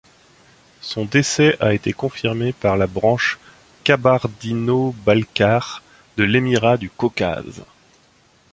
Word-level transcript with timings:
Son 0.81 1.05
décès 1.05 1.55
a 1.59 1.75
été 1.75 1.93
confirmé 1.93 2.53
par 2.53 2.75
la 2.75 2.87
branche 2.87 3.37
kabardino-balkare 3.83 5.83
de 6.17 6.23
l'Émirat 6.23 6.77
du 6.77 6.89
Caucase. 6.89 7.63